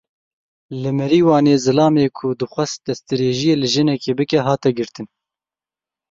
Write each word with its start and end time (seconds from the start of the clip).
Li 0.81 0.91
Merîwanê 0.99 1.55
zilamê 1.65 2.05
ku 2.17 2.27
dixwest 2.39 2.79
destdirêjiyê 2.87 3.53
li 3.57 3.67
jinekê 3.73 4.11
bike 4.19 4.39
hat 4.47 4.63
girtin. 4.77 5.07